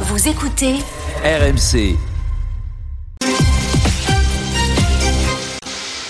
Vous 0.00 0.28
écoutez 0.28 0.74
RMC. 1.24 1.96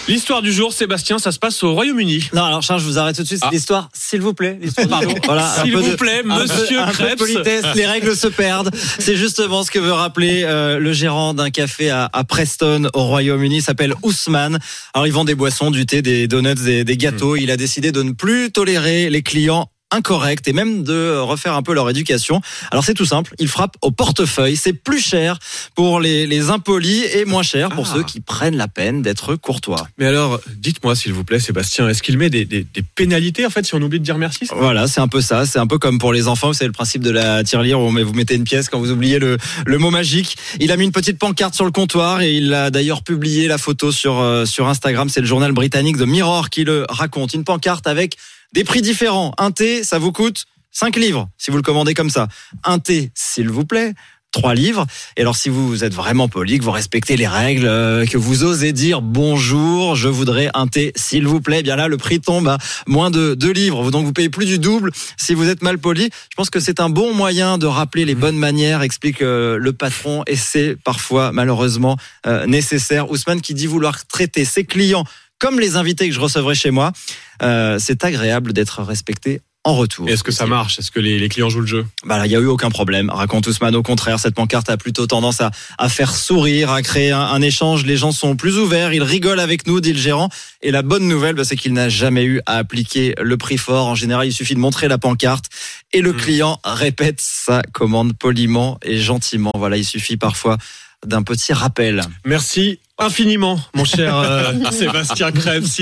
L'histoire 0.09 0.41
du 0.41 0.53
jour, 0.53 0.73
Sébastien, 0.73 1.19
ça 1.19 1.33
se 1.33 1.39
passe 1.41 1.65
au 1.65 1.73
Royaume-Uni. 1.75 2.29
Non, 2.33 2.45
alors 2.45 2.63
Charles, 2.63 2.81
je 2.81 2.85
vous 2.87 2.97
arrête 2.99 3.17
tout 3.17 3.23
de 3.23 3.27
suite. 3.27 3.41
C'est 3.41 3.47
Ah. 3.49 3.51
l'histoire, 3.53 3.89
s'il 3.93 4.21
vous 4.23 4.35
plaît. 4.35 4.57
L'histoire 4.63 4.87
du 4.87 4.91
Pardon. 4.93 5.09
jour. 5.11 5.19
Voilà, 5.25 5.53
un 5.61 5.63
S'il 5.65 5.77
vous 5.77 5.83
de- 5.91 5.97
plaît, 5.97 6.23
un 6.29 6.37
peu- 6.37 6.43
monsieur 6.43 6.81
un 6.81 6.87
peu 6.87 6.93
de 6.93 6.97
Krebs. 6.97 7.17
politesse, 7.19 7.65
les 7.75 7.87
règles 7.87 8.17
se 8.17 8.29
perdent. 8.29 8.71
C'est 9.01 9.17
justement 9.17 9.65
ce 9.65 9.71
que 9.73 9.81
veut 9.81 9.93
rappeler 9.93 10.45
euh, 10.45 10.79
le 10.79 10.93
gérant 10.93 11.35
d'un 11.35 11.51
café 11.51 11.91
à, 11.91 12.09
à 12.13 12.23
Preston 12.23 12.89
au 12.95 13.05
Royaume-Uni. 13.05 13.57
Il 13.57 13.63
s'appelle 13.63 13.95
Ousmane. 14.05 14.61
Alors, 14.95 15.09
il 15.09 15.13
vend 15.13 15.25
des 15.25 15.35
boissons, 15.35 15.73
du 15.73 15.87
thé, 15.87 16.03
des 16.03 16.29
donuts, 16.29 16.55
des, 16.55 16.85
des 16.85 16.97
gâteaux. 16.97 17.35
Il 17.35 17.51
a 17.51 17.57
décidé 17.57 17.91
de 17.91 18.03
ne 18.05 18.13
plus 18.13 18.53
tolérer 18.53 19.11
les 19.11 19.23
clients 19.23 19.69
incorrects 19.93 20.47
et 20.49 20.53
même 20.53 20.83
de 20.83 21.17
refaire 21.19 21.55
un 21.55 21.63
peu 21.63 21.73
leur 21.75 21.89
éducation. 21.89 22.41
Alors 22.71 22.85
c'est 22.85 22.95
tout 22.95 23.05
simple, 23.07 23.35
il 23.39 23.49
frappe 23.49 23.77
au 23.83 23.91
portefeuille, 23.91 24.57
c'est 24.57 24.73
plus 24.73 25.01
cher 25.01 25.39
pour 25.75 26.01
les, 26.01 26.27
les 26.27 26.51
impolis 26.51 27.05
et 27.15 27.25
moins 27.25 27.43
cher 27.43 27.69
pour 27.71 27.87
Ah. 27.89 27.95
ceux 27.95 28.03
qui 28.03 28.21
prennent 28.21 28.57
la 28.57 28.69
peine 28.69 29.03
d'être 29.03 29.37
courtois. 29.37 29.87
Mais 29.99 30.07
alors, 30.07 30.41
dites-moi, 30.57 30.97
s'il 30.97 31.13
vous 31.13 31.23
plaît, 31.25 31.39
Sébastien, 31.39 31.89
est-ce 31.89 32.03
qu'il 32.03 32.19
met 32.19 32.31
des, 32.31 32.45
des- 32.45 32.65
des 32.65 32.83
pénalités, 32.83 33.47
en 33.47 33.51
fait, 33.51 33.65
si 33.65 33.75
on 33.75 33.83
oublie 33.83 34.01
de 34.01 34.05
dire 34.05 34.19
merci 34.19 34.47
Voilà, 34.57 34.89
c'est 34.89 35.01
un 35.01 35.09
peu 35.09 35.21
ça. 35.21 35.47
C'est 35.47 35.59
un 35.59 35.67
peu 35.67 35.79
comme 35.79 35.99
pour 35.99 36.13
les 36.13 36.27
enfants. 36.29 36.53
C'est 36.53 36.67
le 36.67 36.73
principe 36.73 37.03
de 37.03 37.11
la 37.11 37.45
tirelire 37.45 37.81
où 37.81 37.89
vous 37.91 38.13
mettez 38.15 38.35
une 38.35 38.45
pièce 38.45 38.69
quand 38.69 38.79
vous 38.81 38.91
oubliez 38.91 39.19
le, 39.19 39.39
le 39.67 39.79
mot 39.79 39.91
magique. 39.91 40.37
Il 40.61 40.73
a 40.73 40.77
mis 40.77 40.85
une 40.85 40.93
petite 40.93 41.19
pancarte 41.19 41.55
sur 41.55 41.65
le 41.65 41.71
comptoir 41.71 42.21
et 42.23 42.35
il 42.35 42.53
a 42.55 42.71
d'ailleurs 42.71 43.03
publié 43.03 43.47
la 43.49 43.59
photo 43.59 43.93
sur, 43.93 44.19
euh, 44.21 44.45
sur 44.47 44.67
Instagram. 44.69 45.09
C'est 45.09 45.21
le 45.21 45.27
journal 45.27 45.53
britannique 45.53 45.97
The 45.99 46.03
Mirror 46.07 46.51
qui 46.51 46.65
le 46.65 46.87
raconte. 46.89 47.35
Une 47.35 47.45
pancarte 47.45 47.87
avec 47.87 48.17
des 48.53 48.65
prix 48.65 48.83
différents. 48.83 49.33
Un 49.39 49.51
thé, 49.51 49.85
ça 49.85 49.99
vous 49.99 50.13
coûte 50.13 50.47
5 50.73 50.97
livres 50.97 51.29
si 51.39 51.51
vous 51.51 51.57
le 51.57 51.63
commandez 51.63 51.95
comme 51.95 52.11
ça. 52.11 52.29
Un 52.65 52.79
thé, 52.79 53.11
s'il 53.15 53.49
vous 53.49 53.65
plaît. 53.65 53.95
3 54.33 54.55
livres. 54.55 54.87
Et 55.17 55.23
alors, 55.23 55.37
si 55.37 55.49
vous 55.49 55.83
êtes 55.83 55.95
vraiment 55.95 56.29
poli, 56.29 56.59
que 56.59 56.65
vous 56.65 56.71
respectez 56.71 57.17
les 57.17 57.27
règles, 57.27 57.67
euh, 57.67 58.05
que 58.05 58.19
vous 58.19 58.45
osez 58.45 58.73
dire 58.73 59.01
bonjour, 59.01 59.97
je 59.97 60.09
voudrais 60.09 60.51
un 60.53 60.67
thé, 60.67 60.93
s'il 60.95 61.27
vous 61.27 61.41
plaît, 61.41 61.61
eh 61.61 61.63
bien 61.63 61.77
là, 61.77 61.89
le 61.89 61.97
prix 61.97 62.21
tombe 62.21 62.47
à 62.49 62.59
moins 62.87 63.11
de 63.11 63.35
2 63.35 63.51
livres. 63.51 63.91
Donc, 63.91 64.05
vous 64.05 64.13
payez 64.13 64.29
plus 64.29 64.45
du 64.45 64.59
double 64.59 64.91
si 65.17 65.33
vous 65.33 65.49
êtes 65.49 65.63
mal 65.63 65.79
poli. 65.79 66.11
Je 66.31 66.37
pense 66.37 66.51
que 66.51 66.61
c'est 66.61 66.81
un 66.81 66.91
bon 66.91 67.15
moyen 67.15 67.57
de 67.57 67.67
rappeler 67.67 68.05
les 68.05 68.15
bonnes 68.15 68.37
manières, 68.37 68.83
explique 68.83 69.23
euh, 69.23 69.57
le 69.59 69.73
patron. 69.73 70.23
Et 70.27 70.37
c'est 70.37 70.77
parfois, 70.85 71.33
malheureusement, 71.33 71.97
euh, 72.27 72.47
nécessaire. 72.47 73.11
Ousmane 73.11 73.41
qui 73.41 73.55
dit 73.55 73.67
vouloir 73.67 74.07
traiter 74.07 74.45
ses 74.45 74.65
clients 74.65 75.05
comme 75.39 75.61
les 75.61 75.77
invités 75.77 76.09
que 76.09 76.15
je 76.15 76.21
recevrai 76.21 76.55
chez 76.55 76.71
moi. 76.71 76.93
Euh, 77.43 77.79
c'est 77.79 78.05
agréable 78.05 78.53
d'être 78.53 78.83
respecté 78.83 79.41
en 79.65 79.75
retour. 79.75 80.09
Est-ce 80.09 80.23
que 80.23 80.31
ça 80.31 80.47
marche? 80.47 80.79
Est-ce 80.79 80.93
que 80.93 81.01
les, 81.01 81.19
les 81.19 81.29
clients 81.29 81.49
jouent 81.51 81.61
le 81.63 81.67
jeu? 81.67 81.87
Bah 82.05 82.19
là, 82.19 82.27
il 82.27 82.31
y 82.31 82.37
a 82.37 82.39
eu 82.39 82.47
aucun 82.47 82.71
problème. 82.71 83.11
Raconte 83.11 83.49
Ousmane. 83.49 83.75
Au 83.75 83.83
contraire, 83.83 84.21
cette 84.21 84.37
pancarte 84.37 84.71
a 84.71 84.77
plutôt 84.77 85.09
tendance 85.09 85.41
à, 85.41 85.51
à 85.77 85.89
faire 85.89 86.15
sourire, 86.15 86.71
à 86.71 86.83
créer 86.83 87.11
un, 87.11 87.21
un 87.21 87.43
échange. 87.43 87.85
Les 87.85 87.97
gens 87.97 88.13
sont 88.13 88.37
plus 88.37 88.59
ouverts, 88.59 88.93
ils 88.93 89.03
rigolent 89.03 89.41
avec 89.41 89.67
nous, 89.67 89.81
dit 89.81 89.93
le 89.93 89.99
gérant. 89.99 90.29
Et 90.63 90.71
la 90.71 90.83
bonne 90.83 91.09
nouvelle, 91.09 91.35
bah, 91.35 91.43
c'est 91.43 91.57
qu'il 91.57 91.73
n'a 91.73 91.89
jamais 91.89 92.23
eu 92.23 92.41
à 92.47 92.59
appliquer 92.59 93.17
le 93.21 93.37
prix 93.37 93.59
fort. 93.59 93.89
En 93.89 93.97
général, 93.97 94.29
il 94.29 94.33
suffit 94.33 94.55
de 94.55 94.61
montrer 94.61 94.87
la 94.87 94.99
pancarte 94.99 95.47
et 95.93 96.01
le 96.01 96.13
Mm. 96.13 96.17
client 96.17 96.61
répète 96.65 97.21
sa 97.21 97.63
commande 97.73 98.17
poliment 98.17 98.79
et 98.83 98.99
gentiment. 98.99 99.51
Voilà, 99.57 99.77
il 99.77 99.85
suffit 99.85 100.17
parfois 100.17 100.59
d'un 101.05 101.23
petit 101.23 101.53
rappel. 101.53 102.03
Merci 102.25 102.81
infiniment, 102.99 103.61
mon 103.75 103.85
cher 103.85 104.17
euh, 104.17 104.53
Sébastien 104.71 105.33
Krebs. 105.33 105.67